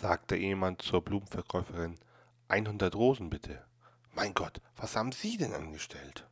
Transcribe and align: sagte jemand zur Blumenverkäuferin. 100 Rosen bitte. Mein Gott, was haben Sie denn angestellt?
sagte 0.00 0.36
jemand 0.36 0.82
zur 0.82 1.02
Blumenverkäuferin. 1.02 1.98
100 2.48 2.94
Rosen 2.94 3.30
bitte. 3.30 3.64
Mein 4.14 4.32
Gott, 4.32 4.60
was 4.76 4.96
haben 4.96 5.12
Sie 5.12 5.36
denn 5.36 5.52
angestellt? 5.52 6.26